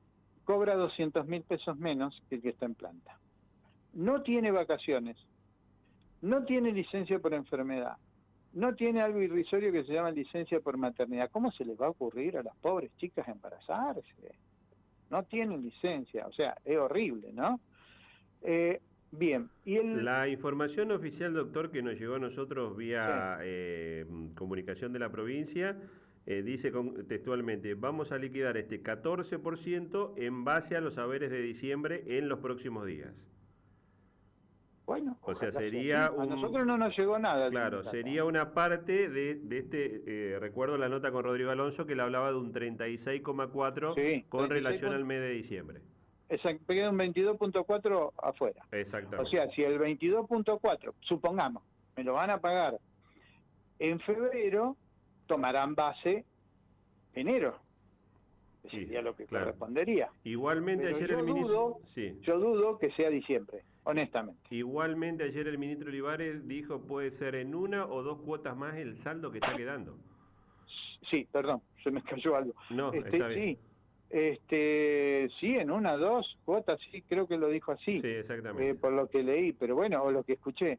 cobra 0.45 0.75
200 0.75 1.27
mil 1.27 1.43
pesos 1.43 1.77
menos 1.79 2.23
que 2.29 2.37
el 2.37 2.43
que 2.43 2.51
está 2.51 2.67
en 2.67 2.75
planta 2.75 3.19
no 3.97 4.23
tiene 4.23 4.51
vacaciones, 4.51 5.17
no 6.21 6.45
tiene 6.45 6.71
licencia 6.71 7.19
por 7.19 7.33
enfermedad, 7.33 7.97
no 8.53 8.75
tiene 8.75 9.01
algo 9.01 9.21
irrisorio 9.21 9.73
que 9.73 9.85
se 9.85 9.95
llama 9.95 10.11
licencia 10.11 10.61
por 10.61 10.77
maternidad. 10.77 11.31
¿Cómo 11.31 11.51
se 11.51 11.65
les 11.65 11.81
va 11.81 11.87
a 11.87 11.91
ocurrir 11.91 12.37
a 12.37 12.43
las 12.43 12.55
pobres 12.57 12.91
chicas 12.99 13.27
embarazarse? 13.27 14.35
No 15.11 15.23
tienen 15.25 15.63
licencia, 15.63 16.27
o 16.27 16.33
sea, 16.33 16.57
es 16.65 16.77
horrible, 16.77 17.33
¿no? 17.33 17.59
Eh, 18.43 18.81
bien. 19.13 19.49
Y 19.65 19.79
La 19.83 20.29
información 20.29 20.91
oficial, 20.91 21.33
doctor, 21.33 21.71
que 21.71 21.83
nos 21.83 21.99
llegó 21.99 22.17
a 22.17 22.19
nosotros 22.19 22.77
vía 22.77 23.39
eh, 23.41 24.05
comunicación 24.35 24.93
de 24.93 24.99
la 24.99 25.11
provincia, 25.11 25.77
eh, 26.27 26.43
dice 26.43 26.73
textualmente, 27.09 27.75
vamos 27.75 28.11
a 28.11 28.19
liquidar 28.19 28.57
este 28.57 28.83
14% 28.83 30.15
en 30.17 30.45
base 30.45 30.77
a 30.77 30.81
los 30.81 30.95
saberes 30.95 31.31
de 31.31 31.41
diciembre 31.41 32.03
en 32.07 32.29
los 32.29 32.41
próximos 32.41 32.85
días. 32.85 33.15
Bueno, 34.87 35.17
o 35.23 35.35
sea, 35.35 35.51
sería 35.51 36.13
un, 36.13 36.33
a 36.33 36.37
nosotros 36.37 36.65
no 36.65 36.79
nos 36.79 36.97
llegó 36.97 37.19
nada. 37.19 37.51
Claro, 37.51 37.83
sería 37.85 38.25
una 38.25 38.55
parte 38.55 39.09
de, 39.09 39.41
este, 39.51 40.03
eh, 40.07 40.39
recuerdo 40.39 40.79
la 40.79 40.89
nota 40.89 41.11
con 41.11 41.25
Rodrigo 41.25 41.51
Alonso 41.51 41.87
que 41.87 41.97
le 41.97 42.03
hablaba 42.03 42.31
de 42.31 42.37
un 42.37 42.53
36,4 42.53 44.29
con 44.29 44.49
relación 44.49 44.93
al 44.93 45.05
mes 45.05 45.21
de 45.21 45.31
diciembre. 45.31 45.81
Exacto, 46.29 46.65
queda 46.67 46.91
un 46.91 46.99
22.4 46.99 48.13
afuera. 48.19 48.65
Exactamente. 48.73 49.25
O 49.25 49.27
sea, 49.27 49.49
si 49.51 49.63
el 49.63 49.79
22.4, 49.79 50.93
supongamos, 51.01 51.63
me 51.97 52.05
lo 52.05 52.15
van 52.15 52.31
a 52.31 52.39
pagar 52.39 52.79
en 53.79 54.01
febrero, 54.01 54.77
tomarán 55.27 55.75
base 55.75 56.25
enero. 57.15 57.59
sería 58.71 59.03
lo 59.03 59.15
que 59.15 59.27
correspondería. 59.27 60.09
Igualmente 60.25 60.89
ayer 60.89 61.13
el 61.13 61.23
ministro... 61.23 61.81
Yo 62.23 62.39
dudo 62.39 62.79
que 62.79 62.91
sea 62.93 63.11
diciembre 63.11 63.63
honestamente. 63.87 64.41
Igualmente 64.51 65.25
ayer 65.25 65.47
el 65.47 65.59
ministro 65.59 65.89
Olivares 65.89 66.47
dijo 66.47 66.81
puede 66.81 67.13
ser 67.13 67.37
en 67.37 67.55
una 67.55 67.87
o 67.87 68.03
dos 68.03 68.21
cuotas 68.21 68.57
más 68.57 68.77
el 68.77 68.97
saldo 68.97 69.31
que 69.31 69.39
está 69.39 69.57
quedando. 69.57 69.97
Sí, 71.11 71.27
perdón, 71.31 71.63
se 71.85 71.93
me 71.93 72.03
cayó 72.03 72.37
algo. 72.37 72.53
No, 72.71 72.93
este, 72.93 73.17
está 73.17 73.29
bien. 73.29 73.41
Sí, 73.41 73.59
este, 74.11 75.29
sí, 75.39 75.57
en 75.57 75.71
una, 75.71 75.97
dos 75.97 76.37
cuotas, 76.45 76.81
sí, 76.91 77.03
creo 77.03 77.29
que 77.29 77.37
lo 77.37 77.49
dijo 77.49 77.73
así. 77.73 78.01
Sí, 78.01 78.09
exactamente. 78.09 78.71
Eh, 78.71 78.75
por 78.75 78.93
lo 78.93 79.09
que 79.09 79.23
leí, 79.23 79.53
pero 79.53 79.77
bueno, 79.77 80.03
o 80.03 80.11
lo 80.11 80.25
que 80.25 80.35
escuché. 80.35 80.79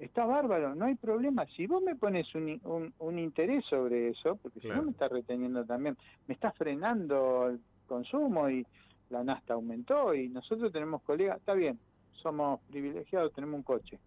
Está 0.00 0.24
bárbaro, 0.24 0.74
no 0.74 0.86
hay 0.86 0.94
problema. 0.94 1.44
Si 1.54 1.66
vos 1.66 1.82
me 1.82 1.94
pones 1.94 2.34
un, 2.34 2.92
un, 2.98 3.18
interés 3.18 3.66
sobre 3.66 4.08
eso, 4.08 4.36
porque 4.36 4.58
si 4.60 4.68
no 4.68 4.82
me 4.82 4.92
estás 4.92 5.12
reteniendo 5.12 5.62
también, 5.66 5.94
me 6.26 6.32
estás 6.32 6.56
frenando 6.56 7.48
el 7.48 7.60
consumo 7.86 8.48
y 8.48 8.66
la 9.10 9.22
nasta 9.22 9.52
aumentó 9.52 10.14
y 10.14 10.30
nosotros 10.30 10.72
tenemos 10.72 11.02
colegas, 11.02 11.36
está 11.36 11.52
bien, 11.52 11.78
somos 12.14 12.60
privilegiados, 12.70 13.34
tenemos 13.34 13.56
un 13.56 13.62
coche, 13.62 13.98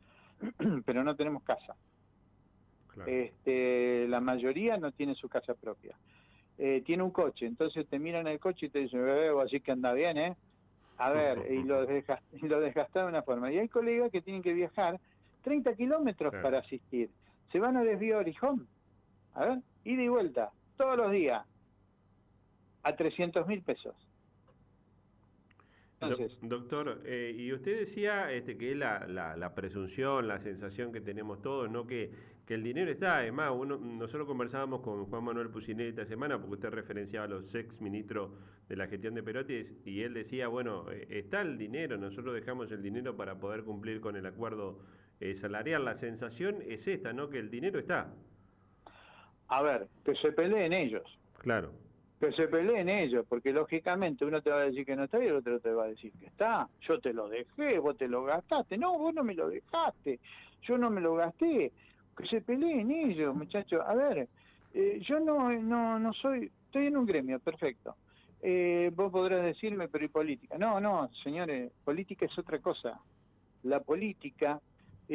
pero 0.86 1.04
no 1.04 1.16
tenemos 1.16 1.44
casa. 1.44 1.76
Este, 3.06 4.08
la 4.08 4.20
mayoría 4.20 4.78
no 4.78 4.92
tiene 4.92 5.14
su 5.14 5.30
casa 5.30 5.54
propia. 5.54 5.96
Eh, 6.58 6.82
tiene 6.84 7.04
un 7.04 7.12
coche, 7.12 7.46
entonces 7.46 7.88
te 7.88 8.00
miran 8.00 8.28
el 8.28 8.40
coche 8.40 8.66
y 8.66 8.70
te 8.70 8.80
dicen, 8.80 9.04
bebé, 9.04 9.30
así 9.44 9.60
que 9.60 9.72
anda 9.72 9.94
bien, 9.94 10.18
¿eh? 10.18 10.36
A 10.98 11.12
ver, 11.12 11.52
y 11.52 11.64
lo, 11.64 11.84
y 12.34 12.48
lo 12.48 12.60
desgastas 12.60 13.04
de 13.04 13.10
una 13.10 13.22
forma. 13.22 13.52
Y 13.52 13.60
hay 13.60 13.68
colegas 13.68 14.12
que 14.12 14.22
tienen 14.22 14.42
que 14.42 14.54
viajar 14.54 15.00
30 15.44 15.76
kilómetros 15.76 16.34
para 16.42 16.60
asistir. 16.60 17.10
Se 17.52 17.60
van 17.60 17.78
a 17.78 17.84
desvío 17.84 18.18
Orijón. 18.18 18.68
A 19.36 19.46
ver, 19.46 19.60
ida 19.84 20.04
y 20.04 20.08
vuelta, 20.08 20.52
todos 20.78 20.98
los 20.98 21.12
días, 21.12 21.46
a 22.84 22.96
300 22.96 23.48
mil 23.48 23.62
pesos 23.62 23.96
doctor, 26.42 27.02
eh, 27.06 27.36
y 27.38 27.52
usted 27.54 27.80
decía 27.80 28.32
este, 28.32 28.58
que 28.58 28.72
es 28.72 28.78
la, 28.78 29.08
la, 29.08 29.56
presunción, 29.56 30.28
la 30.28 30.40
sensación 30.40 30.92
que 30.92 31.02
tenemos 31.02 31.42
todos, 31.42 31.70
¿no? 31.70 31.86
Que, 31.86 32.12
que 32.46 32.56
el 32.56 32.64
dinero 32.64 32.92
está, 32.92 33.18
además, 33.18 33.52
uno, 33.56 33.78
nosotros 33.78 34.28
conversábamos 34.28 34.82
con 34.82 35.06
Juan 35.06 35.24
Manuel 35.24 35.50
Pucinelli 35.50 35.90
esta 35.90 36.06
semana, 36.06 36.38
porque 36.38 36.56
usted 36.56 36.70
referenciaba 36.70 37.26
a 37.26 37.30
los 37.30 37.54
ex 37.56 37.80
ministros 37.80 38.32
de 38.68 38.76
la 38.76 38.88
gestión 38.88 39.14
de 39.14 39.24
Perotti, 39.24 39.66
y 39.86 40.02
él 40.02 40.14
decía, 40.14 40.48
bueno, 40.48 40.90
eh, 40.92 41.08
está 41.10 41.42
el 41.42 41.58
dinero, 41.58 41.98
nosotros 41.98 42.34
dejamos 42.34 42.72
el 42.72 42.82
dinero 42.82 43.16
para 43.16 43.40
poder 43.40 43.64
cumplir 43.64 44.02
con 44.02 44.16
el 44.16 44.26
acuerdo 44.26 44.80
eh, 45.24 45.36
salarial. 45.36 45.86
La 45.86 45.96
sensación 45.96 46.58
es 46.68 46.88
esta, 46.88 47.14
¿no? 47.14 47.30
Que 47.30 47.40
el 47.40 47.50
dinero 47.50 47.80
está. 47.80 48.14
A 49.48 49.62
ver, 49.62 49.88
que 50.04 50.16
se 50.16 50.32
peleen 50.32 50.74
ellos. 50.74 51.04
Claro 51.40 51.72
que 52.24 52.32
se 52.32 52.48
peleen 52.48 52.88
ellos, 52.88 53.26
porque 53.28 53.52
lógicamente 53.52 54.24
uno 54.24 54.42
te 54.42 54.50
va 54.50 54.62
a 54.62 54.66
decir 54.66 54.86
que 54.86 54.96
no 54.96 55.04
está 55.04 55.22
y 55.22 55.28
el 55.28 55.36
otro 55.36 55.60
te 55.60 55.72
va 55.72 55.84
a 55.84 55.88
decir 55.88 56.14
que 56.18 56.28
está. 56.28 56.70
Yo 56.88 56.98
te 57.02 57.12
lo 57.12 57.28
dejé, 57.28 57.80
vos 57.80 57.98
te 57.98 58.08
lo 58.08 58.24
gastaste. 58.24 58.78
No, 58.78 58.98
vos 58.98 59.14
no 59.14 59.26
me 59.26 59.34
lo 59.34 59.50
dejaste, 59.50 60.22
yo 60.62 60.78
no 60.78 60.90
me 60.90 61.02
lo 61.02 61.16
gasté. 61.16 61.74
Que 62.16 62.26
se 62.28 62.40
peleen 62.40 62.92
ellos, 62.92 63.36
muchachos. 63.36 63.82
A 63.86 63.94
ver, 63.94 64.30
eh, 64.74 65.02
yo 65.06 65.20
no, 65.20 65.52
no, 65.52 66.00
no 66.00 66.14
soy, 66.14 66.50
estoy 66.66 66.88
en 66.88 66.96
un 66.96 67.06
gremio, 67.06 67.40
perfecto. 67.40 67.98
Eh, 68.42 68.90
vos 68.96 69.12
podrás 69.12 69.44
decirme, 69.44 69.90
pero 69.90 70.06
¿y 70.06 70.08
política? 70.08 70.58
No, 70.58 70.80
no, 70.80 71.10
señores, 71.24 71.74
política 71.84 72.26
es 72.26 72.38
otra 72.38 72.60
cosa. 72.60 73.02
La 73.64 73.82
política 73.82 74.62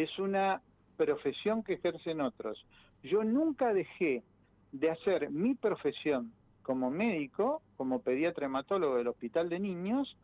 es 0.03 0.19
una 0.19 0.63
profesión 0.97 1.63
que 1.63 1.75
ejercen 1.75 2.21
otros. 2.21 2.65
Yo 3.03 3.25
nunca 3.25 3.73
dejé 3.73 4.23
de 4.73 4.91
hacer 4.91 5.31
mi 5.31 5.55
profesión 5.55 6.33
como 6.63 6.91
médico, 6.91 7.63
como 7.77 8.01
pediatra 8.01 8.47
hematólogo 8.47 8.97
del 8.97 9.09
Hospital 9.09 9.49
de 9.49 9.59
Niños, 9.59 10.17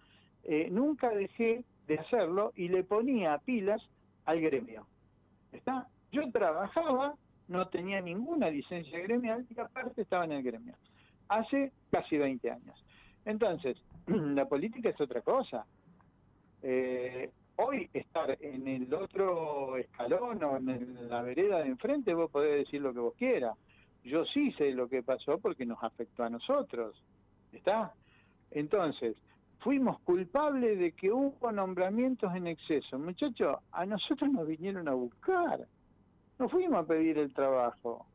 eh, 0.42 0.68
nunca 0.70 1.08
dejé 1.10 1.64
de 1.86 1.98
hacerlo 1.98 2.52
y 2.54 2.68
le 2.68 2.84
ponía 2.84 3.38
pilas 3.38 3.80
al 4.26 4.40
gremio. 4.40 4.86
Yo 6.12 6.30
trabajaba, 6.30 7.14
no 7.48 7.68
tenía 7.68 8.00
ninguna 8.00 8.50
licencia 8.50 8.98
gremial 9.00 9.46
y 9.48 9.58
aparte 9.58 10.02
estaba 10.02 10.24
en 10.24 10.32
el 10.32 10.42
gremio. 10.42 10.74
Hace 11.28 11.72
casi 11.90 12.18
20 12.18 12.50
años. 12.50 12.84
Entonces, 13.24 13.76
la 14.06 14.46
política 14.46 14.90
es 14.90 15.00
otra 15.00 15.22
cosa. 15.22 15.64
Eh, 16.62 17.30
hoy 17.56 17.88
estar 17.92 18.36
en 18.40 18.66
el 18.66 18.92
otro 18.92 19.76
escalón 19.76 20.42
o 20.42 20.56
en 20.56 21.08
la 21.08 21.22
vereda 21.22 21.58
de 21.58 21.68
enfrente, 21.68 22.14
vos 22.14 22.30
podés 22.30 22.64
decir 22.64 22.80
lo 22.80 22.92
que 22.92 23.00
vos 23.00 23.14
quieras 23.14 23.56
yo 24.04 24.24
sí 24.26 24.52
sé 24.52 24.72
lo 24.72 24.88
que 24.88 25.02
pasó 25.02 25.38
porque 25.38 25.64
nos 25.64 25.82
afectó 25.82 26.24
a 26.24 26.30
nosotros. 26.30 26.94
¿Está? 27.52 27.92
Entonces, 28.50 29.16
fuimos 29.60 29.98
culpables 30.00 30.78
de 30.78 30.92
que 30.92 31.10
hubo 31.10 31.50
nombramientos 31.50 32.34
en 32.34 32.46
exceso. 32.46 32.98
Muchachos, 32.98 33.56
a 33.72 33.86
nosotros 33.86 34.30
nos 34.30 34.46
vinieron 34.46 34.88
a 34.88 34.94
buscar. 34.94 35.66
No 36.38 36.48
fuimos 36.48 36.84
a 36.84 36.86
pedir 36.86 37.18
el 37.18 37.32
trabajo. 37.32 38.06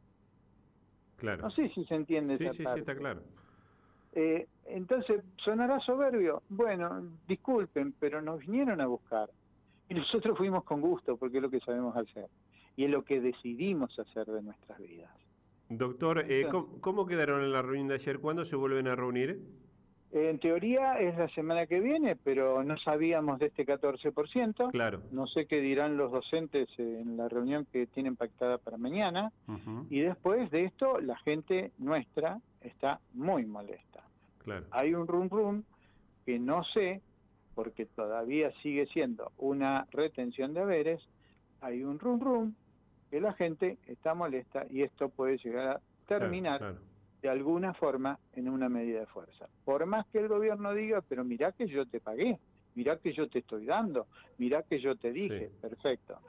Claro. 1.17 1.43
No 1.43 1.51
sé 1.51 1.69
si 1.69 1.83
se 1.85 1.95
entiende 1.95 2.37
sí, 2.37 2.45
esa 2.45 2.53
sí, 2.53 2.63
parte. 2.63 2.79
Sí, 2.79 2.81
está 2.81 2.95
claro. 2.95 3.21
Eh, 4.13 4.47
entonces, 4.69 5.23
sonará 5.37 5.79
soberbio. 5.79 6.43
Bueno, 6.49 7.03
disculpen, 7.27 7.93
pero 7.99 8.21
nos 8.21 8.39
vinieron 8.39 8.81
a 8.81 8.87
buscar. 8.87 9.29
Y 9.89 9.95
nosotros 9.95 10.37
fuimos 10.37 10.63
con 10.63 10.81
gusto, 10.81 11.17
porque 11.17 11.37
es 11.37 11.43
lo 11.43 11.49
que 11.49 11.59
sabemos 11.59 11.95
hacer. 11.95 12.27
Y 12.75 12.85
es 12.85 12.91
lo 12.91 13.03
que 13.03 13.19
decidimos 13.19 13.97
hacer 13.99 14.25
de 14.27 14.41
nuestras 14.41 14.79
vidas. 14.79 15.11
Doctor, 15.69 16.25
eh, 16.27 16.47
¿cómo, 16.81 17.05
quedaron 17.05 17.43
en 17.43 17.51
la 17.51 17.61
reunión 17.61 17.87
de 17.87 17.95
ayer? 17.95 18.19
¿Cuándo 18.19 18.45
se 18.45 18.55
vuelven 18.55 18.87
a 18.87 18.95
reunir? 18.95 19.39
En 20.11 20.39
teoría 20.39 20.99
es 20.99 21.15
la 21.15 21.29
semana 21.29 21.67
que 21.67 21.79
viene, 21.79 22.15
pero 22.15 22.63
no 22.63 22.77
sabíamos 22.79 23.37
de 23.37 23.47
este 23.47 23.65
14%. 23.65 24.71
Claro. 24.71 25.01
No 25.11 25.27
sé 25.27 25.45
qué 25.45 25.61
dirán 25.61 25.97
los 25.97 26.11
docentes 26.11 26.67
en 26.79 27.15
la 27.17 27.29
reunión 27.29 27.67
que 27.71 27.85
tienen 27.85 28.15
pactada 28.15 28.57
para 28.57 28.77
mañana. 28.77 29.31
Y 29.91 29.99
después 29.99 30.49
de 30.49 30.65
esto, 30.65 30.99
la 30.99 31.17
gente 31.17 31.71
nuestra 31.77 32.39
está 32.61 32.99
muy 33.13 33.45
molesta. 33.45 34.08
Claro. 34.49 34.65
Hay 34.71 34.93
un 34.93 35.07
rum 35.07 35.29
rum 35.29 35.63
que 36.25 36.39
no 36.39 36.63
sé, 36.63 37.01
porque 37.55 37.85
todavía 37.85 38.51
sigue 38.61 38.87
siendo 38.87 39.31
una 39.37 39.87
retención 39.91 40.53
de 40.53 40.61
haberes, 40.61 41.01
hay 41.61 41.83
un 41.83 41.99
rum 41.99 42.19
rum 42.19 42.53
que 43.09 43.19
la 43.19 43.33
gente 43.33 43.77
está 43.87 44.13
molesta 44.13 44.65
y 44.69 44.83
esto 44.83 45.09
puede 45.09 45.37
llegar 45.37 45.67
a 45.67 45.81
terminar 46.07 46.75
de 47.21 47.29
alguna 47.29 47.73
forma 47.73 48.17
en 48.33 48.49
una 48.49 48.69
medida 48.69 49.01
de 49.01 49.05
fuerza. 49.07 49.47
Por 49.65 49.85
más 49.85 50.05
que 50.07 50.19
el 50.19 50.27
gobierno 50.27 50.73
diga, 50.73 51.01
pero 51.07 51.23
mirá 51.23 51.51
que 51.51 51.67
yo 51.67 51.85
te 51.85 51.99
pagué, 51.99 52.39
mirá 52.75 52.97
que 52.97 53.13
yo 53.13 53.27
te 53.27 53.39
estoy 53.39 53.65
dando, 53.65 54.07
mirá 54.37 54.63
que 54.63 54.79
yo 54.79 54.95
te 54.95 55.11
dije, 55.11 55.51
perfecto. 55.61 56.19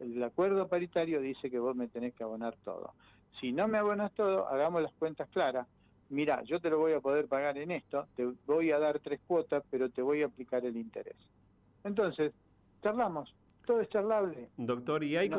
El 0.00 0.22
acuerdo 0.22 0.68
paritario 0.68 1.20
dice 1.20 1.50
que 1.50 1.58
vos 1.58 1.74
me 1.74 1.88
tenés 1.88 2.14
que 2.14 2.24
abonar 2.24 2.56
todo. 2.64 2.92
Si 3.40 3.52
no 3.52 3.68
me 3.68 3.78
abonas 3.78 4.12
todo, 4.12 4.48
hagamos 4.48 4.82
las 4.82 4.92
cuentas 4.94 5.28
claras. 5.30 5.66
Mirá, 6.10 6.42
yo 6.44 6.60
te 6.60 6.70
lo 6.70 6.78
voy 6.78 6.92
a 6.92 7.00
poder 7.00 7.26
pagar 7.26 7.58
en 7.58 7.70
esto, 7.70 8.06
te 8.14 8.26
voy 8.46 8.70
a 8.70 8.78
dar 8.78 9.00
tres 9.00 9.20
cuotas, 9.26 9.64
pero 9.70 9.88
te 9.88 10.02
voy 10.02 10.22
a 10.22 10.26
aplicar 10.26 10.64
el 10.64 10.76
interés. 10.76 11.16
Entonces, 11.82 12.32
charlamos, 12.82 13.34
todo 13.66 13.80
es 13.80 13.88
charlable. 13.88 14.50
Doctor, 14.56 15.04
¿y 15.04 15.16
hay, 15.16 15.30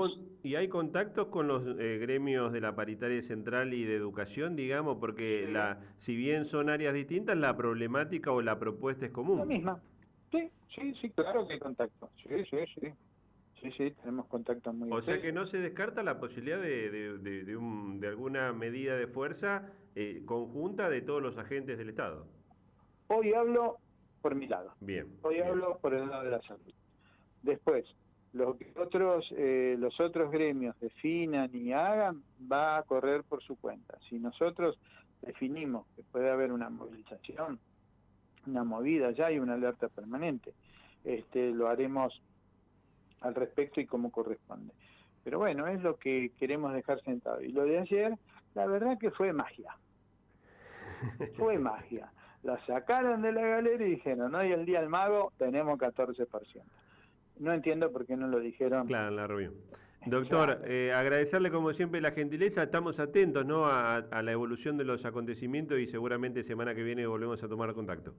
¿y 0.44 0.56
hay 0.56 0.68
contactos 0.68 1.28
con 1.28 1.48
los 1.48 1.64
eh, 1.80 1.98
gremios 2.00 2.52
de 2.52 2.62
la 2.62 2.76
paritaria 2.76 3.22
central 3.22 3.74
y 3.74 3.84
de 3.84 3.96
educación, 3.96 4.56
digamos? 4.56 4.98
Porque 5.00 5.48
la, 5.50 5.80
si 6.00 6.16
bien 6.16 6.46
son 6.46 6.70
áreas 6.70 6.94
distintas, 6.94 7.38
la 7.38 7.56
problemática 7.56 8.32
o 8.32 8.42
la 8.42 8.58
propuesta 8.58 9.06
es 9.06 9.12
común. 9.12 9.40
La 9.40 9.46
misma. 9.46 9.80
Sí, 10.32 10.50
sí, 10.74 10.94
sí, 11.02 11.10
claro 11.12 11.48
que 11.48 11.54
hay 11.54 11.60
contacto. 11.60 12.10
Sí, 12.24 12.44
sí, 12.50 12.58
sí. 12.76 12.88
Sí, 13.66 13.72
sí, 13.72 13.92
tenemos 14.02 14.28
contacto 14.28 14.72
muy 14.74 14.92
O 14.92 15.02
sea 15.02 15.20
que 15.20 15.32
no 15.32 15.46
se 15.46 15.58
descarta 15.58 16.04
la 16.04 16.20
posibilidad 16.20 16.62
de, 16.62 17.18
de, 17.18 17.44
de, 17.44 17.58
un, 17.58 18.00
de 18.00 18.08
alguna 18.08 18.54
medida 18.54 18.96
de 18.96 19.08
fuerza 19.08 19.72
eh, 19.96 20.22
conjunta 20.26 20.88
de 20.90 21.02
todos 21.02 21.22
los 21.22 21.38
agentes 21.38 21.78
del 21.78 21.90
Estado. 21.90 22.28
Hoy 23.08 23.34
hablo 23.34 23.78
por 24.22 24.36
mi 24.36 24.48
lado. 24.48 24.74
Bien. 24.82 25.08
Hoy 25.24 25.40
hablo 25.40 25.80
por 25.80 25.96
el 25.96 26.08
lado 26.08 26.26
de 26.26 26.32
la 26.32 26.42
salud. 26.44 26.74
Después, 27.42 27.86
lo 28.34 28.56
que 28.56 28.72
otros, 28.76 29.34
eh, 29.36 29.78
los 29.80 30.00
otros 30.00 30.32
gremios 30.32 30.80
definan 30.80 31.50
y 31.54 31.74
hagan 31.74 32.22
va 32.52 32.78
a 32.78 32.84
correr 32.84 33.24
por 33.24 33.42
su 33.42 33.56
cuenta. 33.56 33.98
Si 34.10 34.20
nosotros 34.20 34.78
definimos 35.22 35.88
que 35.96 36.04
puede 36.04 36.30
haber 36.30 36.52
una 36.52 36.70
movilización, 36.70 37.60
una 38.46 38.64
movida, 38.64 39.10
ya 39.12 39.28
hay 39.28 39.40
una 39.40 39.56
alerta 39.56 39.90
permanente. 39.90 40.54
Este, 41.04 41.52
lo 41.52 41.68
haremos 41.68 42.22
al 43.26 43.36
respecto 43.36 43.82
y 43.82 43.86
como 43.86 44.12
corresponde. 44.12 44.74
Pero 45.24 45.40
bueno, 45.40 45.68
es 45.68 45.82
lo 45.82 45.98
que 45.98 46.32
queremos 46.38 46.74
dejar 46.74 47.02
sentado. 47.02 47.42
Y 47.42 47.52
lo 47.52 47.64
de 47.64 47.80
ayer, 47.80 48.14
la 48.54 48.68
verdad 48.68 48.98
que 49.00 49.10
fue 49.12 49.34
magia. 49.34 49.76
fue 51.38 51.58
magia. 51.58 52.12
La 52.44 52.64
sacaron 52.68 53.24
de 53.24 53.32
la 53.32 53.42
galera 53.42 53.84
y 53.84 53.92
dijeron, 53.92 54.32
no, 54.32 54.46
y 54.46 54.52
el 54.52 54.66
día 54.66 54.80
del 54.80 54.90
mago 54.90 55.34
tenemos 55.38 55.80
14%. 55.80 56.28
No 57.40 57.52
entiendo 57.52 57.92
por 57.92 58.06
qué 58.06 58.16
no 58.16 58.28
lo 58.28 58.40
dijeron. 58.40 58.86
Claro, 58.86 59.10
en 59.10 59.16
la 59.16 59.28
reunión. 59.28 59.54
Doctor, 60.06 60.62
eh, 60.66 60.94
agradecerle 60.94 61.50
como 61.50 61.74
siempre 61.74 62.00
la 62.00 62.12
gentileza, 62.12 62.62
estamos 62.62 63.00
atentos 63.00 63.44
¿no? 63.44 63.66
A, 63.66 63.96
a, 63.96 64.22
la 64.22 64.32
evolución 64.32 64.78
de 64.78 64.86
los 64.86 65.04
acontecimientos 65.04 65.80
y 65.80 65.88
seguramente 65.88 66.44
semana 66.44 66.76
que 66.76 66.84
viene 66.84 67.08
volvemos 67.08 67.42
a 67.42 67.48
tomar 67.48 67.74
contacto. 67.74 68.14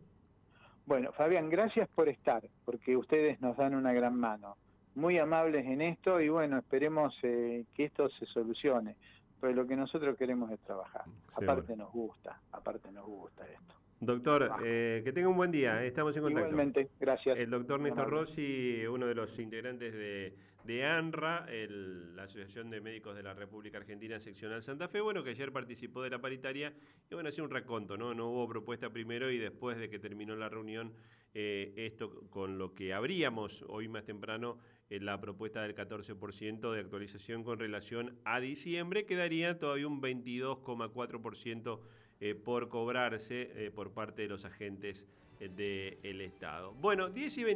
Bueno, 0.85 1.13
Fabián, 1.13 1.49
gracias 1.49 1.89
por 1.91 2.09
estar, 2.09 2.43
porque 2.65 2.97
ustedes 2.97 3.41
nos 3.41 3.57
dan 3.57 3.77
una 3.77 3.93
gran 3.93 4.19
mano. 4.19 4.57
Muy 4.97 5.19
amables 5.19 5.67
en 5.67 5.83
esto 5.83 6.21
y 6.21 6.29
bueno, 6.31 6.59
esperemos 6.59 7.15
eh, 7.23 7.65
que 7.75 7.85
esto 7.85 8.09
se 8.09 8.25
solucione, 8.27 8.97
pero 9.41 9.53
lo 9.53 9.67
que 9.67 9.77
nosotros 9.77 10.17
queremos 10.17 10.51
es 10.51 10.59
trabajar. 10.61 11.05
aparte 11.35 11.77
nos 11.77 11.93
gusta, 11.93 12.41
aparte 12.51 12.91
nos 12.91 13.07
gusta 13.07 13.47
esto. 13.47 13.75
Doctor, 14.01 14.51
eh, 14.65 15.03
que 15.05 15.13
tenga 15.13 15.29
un 15.29 15.37
buen 15.37 15.51
día, 15.51 15.85
estamos 15.85 16.17
en 16.17 16.23
contacto. 16.23 16.49
Igualmente, 16.49 16.89
gracias. 16.99 17.39
El 17.39 17.51
doctor 17.51 17.79
Néstor 17.81 18.09
Rossi, 18.09 18.87
uno 18.87 19.07
de 19.07 19.15
los 19.15 19.39
integrantes 19.39 19.93
de, 19.93 20.35
de 20.65 20.85
ANRA, 20.85 21.47
la 21.69 22.25
Asociación 22.25 22.71
de 22.71 22.81
Médicos 22.81 23.15
de 23.17 23.23
la 23.23 23.35
República 23.35 23.79
Argentina 23.79 24.19
Seccional 24.19 24.63
Santa 24.63 24.89
Fe, 24.89 25.01
bueno, 25.01 25.23
que 25.23 25.31
ayer 25.31 25.53
participó 25.53 26.03
de 26.03 26.11
la 26.11 26.21
paritaria, 26.21 26.75
y 27.11 27.15
bueno, 27.15 27.29
hacía 27.29 27.45
un 27.45 27.51
reconto, 27.51 27.97
¿no? 27.97 28.15
No 28.15 28.29
hubo 28.29 28.49
propuesta 28.49 28.91
primero 28.91 29.31
y 29.31 29.39
después 29.39 29.79
de 29.79 29.89
que 29.89 29.99
terminó 29.99 30.35
la 30.37 30.49
reunión, 30.49 30.93
eh, 31.35 31.73
esto 31.77 32.29
con 32.31 32.59
lo 32.59 32.75
que 32.75 32.93
abríamos 32.93 33.65
hoy 33.69 33.89
más 33.89 34.05
temprano, 34.05 34.59
eh, 34.59 34.76
la 34.91 35.21
propuesta 35.21 35.63
del 35.63 35.75
14% 35.75 36.73
de 36.73 36.81
actualización 36.81 37.43
con 37.43 37.59
relación 37.59 38.19
a 38.25 38.41
diciembre, 38.41 39.05
quedaría 39.05 39.59
todavía 39.59 39.89
un 39.89 40.01
22,4% 40.01 41.81
eh, 42.21 42.35
por 42.35 42.69
cobrarse 42.69 43.51
eh, 43.55 43.71
por 43.71 43.93
parte 43.93 44.23
de 44.23 44.29
los 44.29 44.45
agentes 44.45 45.07
del 45.39 46.23
Estado. 46.23 46.73
Bueno, 46.73 47.11
10 47.11 47.39
y 47.39 47.45